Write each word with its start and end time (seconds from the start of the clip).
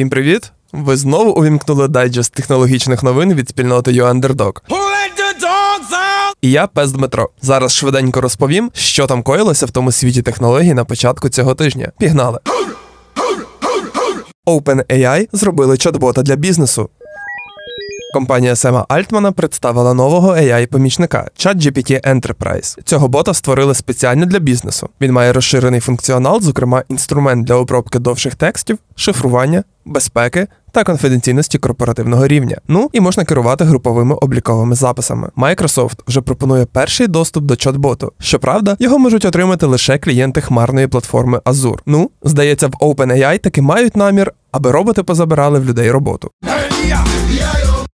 Усім 0.00 0.10
привіт! 0.10 0.52
Ви 0.72 0.96
знову 0.96 1.30
увімкнули 1.30 1.88
дайджест 1.88 2.32
технологічних 2.32 3.02
новин 3.02 3.34
від 3.34 3.48
спільноти 3.48 3.90
YouUnderdog. 3.90 4.52
І 6.42 6.50
я 6.50 6.66
Пес 6.66 6.92
Дмитро. 6.92 7.28
Зараз 7.42 7.72
швиденько 7.72 8.20
розповім, 8.20 8.70
що 8.74 9.06
там 9.06 9.22
коїлося 9.22 9.66
в 9.66 9.70
тому 9.70 9.92
світі 9.92 10.22
технологій 10.22 10.74
на 10.74 10.84
початку 10.84 11.28
цього 11.28 11.54
тижня. 11.54 11.92
Пігнали! 11.98 12.38
OpenAI 14.46 15.28
зробили 15.32 15.76
чат-бота 15.76 16.22
для 16.22 16.36
бізнесу. 16.36 16.88
Компанія 18.12 18.56
Сема 18.56 18.86
Альтмана 18.88 19.32
представила 19.32 19.94
нового 19.94 20.32
AI-помічника 20.32 21.28
ChatGPT 21.38 22.08
Enterprise. 22.14 22.78
Цього 22.84 23.08
бота 23.08 23.34
створили 23.34 23.74
спеціально 23.74 24.26
для 24.26 24.38
бізнесу. 24.38 24.88
Він 25.00 25.12
має 25.12 25.32
розширений 25.32 25.80
функціонал, 25.80 26.40
зокрема 26.40 26.82
інструмент 26.88 27.46
для 27.46 27.54
обробки 27.54 27.98
довших 27.98 28.34
текстів, 28.34 28.78
шифрування, 28.94 29.64
безпеки 29.90 30.46
та 30.72 30.84
конфіденційності 30.84 31.58
корпоративного 31.58 32.26
рівня. 32.26 32.60
Ну 32.68 32.90
і 32.92 33.00
можна 33.00 33.24
керувати 33.24 33.64
груповими 33.64 34.14
обліковими 34.14 34.74
записами. 34.74 35.30
Microsoft 35.36 35.98
вже 36.06 36.20
пропонує 36.20 36.66
перший 36.66 37.06
доступ 37.06 37.44
до 37.44 37.54
чат-боту. 37.54 38.10
Щоправда, 38.18 38.76
його 38.78 38.98
можуть 38.98 39.24
отримати 39.24 39.66
лише 39.66 39.98
клієнти 39.98 40.40
хмарної 40.40 40.86
платформи 40.86 41.38
Azure. 41.38 41.78
Ну, 41.86 42.10
здається, 42.22 42.66
в 42.66 42.70
OpenAI 42.70 43.38
таки 43.38 43.62
мають 43.62 43.96
намір, 43.96 44.32
аби 44.52 44.70
роботи 44.70 45.02
позабирали 45.02 45.58
в 45.58 45.64
людей 45.64 45.90
роботу. 45.90 46.30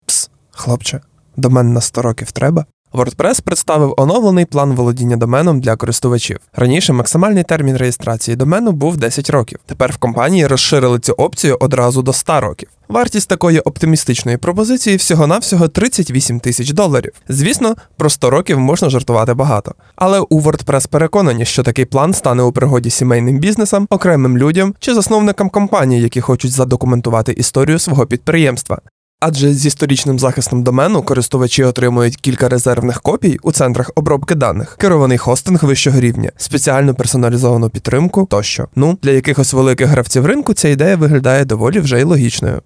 Пс, 0.06 0.30
хлопче, 0.50 1.00
до 1.36 1.50
мене 1.50 1.70
на 1.70 1.80
100 1.80 2.02
років 2.02 2.32
треба. 2.32 2.64
WordPress 2.94 3.42
представив 3.42 3.94
оновлений 3.96 4.44
план 4.44 4.72
володіння 4.72 5.16
доменом 5.16 5.60
для 5.60 5.76
користувачів. 5.76 6.38
Раніше 6.52 6.92
максимальний 6.92 7.44
термін 7.44 7.76
реєстрації 7.76 8.36
домену 8.36 8.72
був 8.72 8.96
10 8.96 9.30
років. 9.30 9.58
Тепер 9.66 9.92
в 9.92 9.96
компанії 9.96 10.46
розширили 10.46 10.98
цю 10.98 11.12
опцію 11.12 11.56
одразу 11.60 12.02
до 12.02 12.12
100 12.12 12.40
років. 12.40 12.68
Вартість 12.88 13.28
такої 13.28 13.60
оптимістичної 13.60 14.36
пропозиції 14.36 14.96
всього-навсього 14.96 15.68
38 15.68 16.40
тисяч 16.40 16.70
доларів. 16.70 17.12
Звісно, 17.28 17.74
про 17.96 18.10
100 18.10 18.30
років 18.30 18.58
можна 18.58 18.90
жартувати 18.90 19.34
багато. 19.34 19.74
Але 19.96 20.20
у 20.20 20.40
WordPress 20.40 20.88
переконані, 20.88 21.44
що 21.44 21.62
такий 21.62 21.84
план 21.84 22.14
стане 22.14 22.42
у 22.42 22.52
пригоді 22.52 22.90
сімейним 22.90 23.38
бізнесам, 23.38 23.86
окремим 23.90 24.38
людям 24.38 24.74
чи 24.78 24.94
засновникам 24.94 25.50
компаній, 25.50 26.00
які 26.00 26.20
хочуть 26.20 26.52
задокументувати 26.52 27.32
історію 27.32 27.78
свого 27.78 28.06
підприємства. 28.06 28.78
Адже 29.20 29.54
з 29.54 29.66
історичним 29.66 30.18
захистом 30.18 30.62
домену 30.62 31.02
користувачі 31.02 31.64
отримують 31.64 32.16
кілька 32.16 32.48
резервних 32.48 33.02
копій 33.02 33.38
у 33.42 33.52
центрах 33.52 33.90
обробки 33.94 34.34
даних, 34.34 34.76
керований 34.78 35.18
хостинг 35.18 35.64
вищого 35.64 36.00
рівня, 36.00 36.30
спеціальну 36.36 36.94
персоналізовану 36.94 37.70
підтримку 37.70 38.26
тощо. 38.30 38.68
Ну, 38.76 38.98
для 39.02 39.10
якихось 39.10 39.52
великих 39.52 39.88
гравців 39.88 40.26
ринку 40.26 40.54
ця 40.54 40.68
ідея 40.68 40.96
виглядає 40.96 41.44
доволі 41.44 41.80
вже 41.80 42.00
й 42.00 42.02
логічною. 42.02 42.62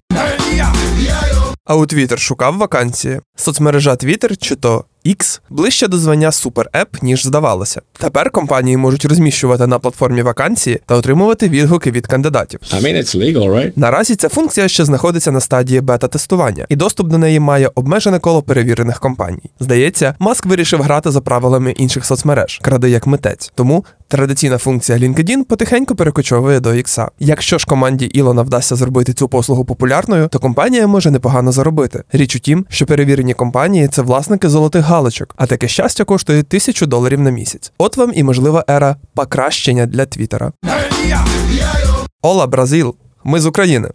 А 1.65 1.75
у 1.75 1.81
Twitter 1.81 2.17
шукав 2.17 2.57
вакансії. 2.57 3.19
Соцмережа 3.35 3.91
Twitter 3.91 4.37
чи 4.37 4.55
то 4.55 4.85
X 5.05 5.41
ближче 5.49 5.87
до 5.87 5.97
звання 5.97 6.31
супер-еп, 6.31 6.87
ніж 7.01 7.25
здавалося. 7.25 7.81
Тепер 7.99 8.31
компанії 8.31 8.77
можуть 8.77 9.05
розміщувати 9.05 9.67
на 9.67 9.79
платформі 9.79 10.21
вакансії 10.21 10.79
та 10.85 10.95
отримувати 10.95 11.49
відгуки 11.49 11.91
від 11.91 12.07
кандидатів. 12.07 12.59
I 12.73 12.81
mean, 12.81 12.97
it's 12.97 13.17
legal, 13.17 13.49
right? 13.49 13.71
Наразі 13.75 14.15
ця 14.15 14.29
функція 14.29 14.67
ще 14.67 14.85
знаходиться 14.85 15.31
на 15.31 15.39
стадії 15.39 15.81
бета-тестування, 15.81 16.65
і 16.69 16.75
доступ 16.75 17.07
до 17.07 17.17
неї 17.17 17.39
має 17.39 17.71
обмежене 17.75 18.19
коло 18.19 18.41
перевірених 18.41 18.99
компаній. 18.99 19.51
Здається, 19.59 20.15
Маск 20.19 20.45
вирішив 20.45 20.81
грати 20.81 21.11
за 21.11 21.21
правилами 21.21 21.71
інших 21.71 22.05
соцмереж, 22.05 22.59
кради 22.63 22.89
як 22.89 23.07
митець. 23.07 23.51
Тому 23.55 23.85
традиційна 24.07 24.57
функція 24.57 24.97
LinkedIn 24.97 25.43
потихеньку 25.43 25.95
перекочовує 25.95 26.59
до 26.59 26.69
X. 26.69 27.07
Якщо 27.19 27.57
ж 27.57 27.65
команді 27.65 28.05
Ілона 28.05 28.41
вдасться 28.41 28.75
зробити 28.75 29.13
цю 29.13 29.27
послугу 29.27 29.65
популярною, 29.65 30.27
то 30.27 30.39
компанія 30.39 30.87
може 30.87 31.11
непогано 31.11 31.51
заробити. 31.51 32.03
Річ 32.11 32.35
у 32.35 32.39
тім, 32.39 32.65
що 32.69 32.85
перевірені 32.85 33.33
компанії 33.33 33.87
це 33.87 34.01
власники 34.01 34.49
золотих 34.49 34.88
галочок, 34.89 35.33
а 35.37 35.45
таке 35.45 35.67
щастя 35.67 36.03
коштує 36.03 36.43
тисячу 36.43 36.85
доларів 36.85 37.19
на 37.19 37.29
місяць. 37.29 37.71
От 37.77 37.97
вам 37.97 38.11
і 38.15 38.23
можлива 38.23 38.65
ера 38.69 38.95
покращення 39.15 39.85
для 39.85 40.05
Твіттера. 40.05 40.51
Ола 42.21 42.47
Бразил. 42.47 42.95
Ми 43.23 43.39
з 43.39 43.45
України. 43.45 43.89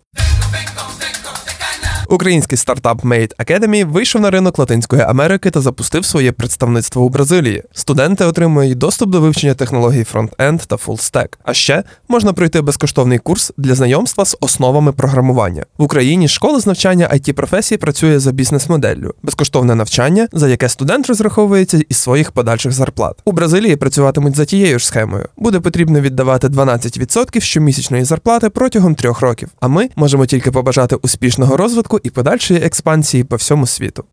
Український 2.15 2.59
стартап 2.59 3.05
Made 3.05 3.33
Academy 3.39 3.85
вийшов 3.85 4.23
на 4.23 4.31
ринок 4.31 4.59
Латинської 4.59 5.03
Америки 5.03 5.51
та 5.51 5.61
запустив 5.61 6.05
своє 6.05 6.33
представництво 6.33 7.03
у 7.03 7.09
Бразилії. 7.09 7.63
Студенти 7.73 8.25
отримують 8.25 8.79
доступ 8.79 9.11
до 9.11 9.21
вивчення 9.21 9.55
технологій 9.55 10.05
фронт-енд 10.05 10.61
та 10.61 10.77
фулстек. 10.77 11.39
А 11.45 11.55
ще 11.55 11.85
можна 12.09 12.33
пройти 12.33 12.61
безкоштовний 12.61 13.19
курс 13.19 13.53
для 13.57 13.75
знайомства 13.75 14.25
з 14.25 14.37
основами 14.41 14.93
програмування. 14.93 15.65
В 15.79 15.83
Україні 15.83 16.29
школа 16.29 16.61
з 16.61 16.67
навчання 16.67 17.11
IT 17.13 17.33
професій 17.33 17.77
працює 17.77 18.19
за 18.19 18.33
бізнес-моделлю, 18.33 19.15
безкоштовне 19.23 19.75
навчання, 19.75 20.29
за 20.33 20.49
яке 20.49 20.69
студент 20.69 21.07
розраховується 21.07 21.81
із 21.89 21.97
своїх 21.97 22.33
подальших 22.33 22.73
зарплат. 22.73 23.17
У 23.25 23.33
Бразилії 23.33 23.77
працюватимуть 23.77 24.37
за 24.37 24.45
тією 24.45 24.79
ж 24.79 24.87
схемою. 24.87 25.29
Буде 25.37 25.61
потрібно 25.61 26.01
віддавати 26.01 26.49
12% 26.49 27.41
щомісячної 27.41 28.05
зарплати 28.05 28.51
протягом 28.51 28.95
трьох 28.95 29.21
років. 29.21 29.49
А 29.61 29.69
ми 29.69 29.89
можемо 29.97 30.27
тільки 30.27 30.51
побажати 30.51 30.97
успішного 30.97 31.57
розвитку 31.57 32.01
і 32.05 32.11
подальшої 32.11 32.61
експансії 32.61 33.25
по 33.25 33.37
всьому 33.37 33.67
світу. 33.67 34.05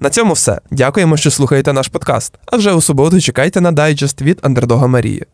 На 0.00 0.10
цьому 0.10 0.32
все. 0.32 0.60
Дякуємо, 0.70 1.16
що 1.16 1.30
слухаєте 1.30 1.72
наш 1.72 1.88
подкаст. 1.88 2.34
А 2.46 2.56
вже 2.56 2.72
у 2.72 2.80
суботу 2.80 3.20
чекайте 3.20 3.60
на 3.60 3.72
дайджест 3.72 4.22
від 4.22 4.38
Андердога 4.42 4.86
Марії. 4.86 5.26